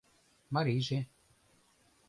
«Марийже? 0.53 0.99